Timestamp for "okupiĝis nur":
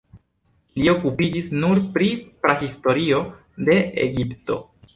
0.93-1.83